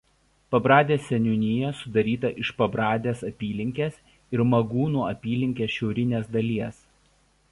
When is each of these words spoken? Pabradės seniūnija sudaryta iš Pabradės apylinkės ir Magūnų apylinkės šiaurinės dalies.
Pabradės 0.53 1.01
seniūnija 1.09 1.67
sudaryta 1.81 2.31
iš 2.45 2.51
Pabradės 2.61 3.21
apylinkės 3.29 4.01
ir 4.37 4.43
Magūnų 4.55 5.05
apylinkės 5.11 5.75
šiaurinės 5.77 6.33
dalies. 6.37 6.81